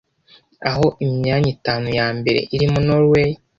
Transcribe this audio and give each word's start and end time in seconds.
aho 0.69 0.85
imyanya 1.05 1.49
itanu 1.55 1.87
ya 1.99 2.07
mbere 2.17 2.39
irimo 2.55 2.77
Norway 2.87 3.31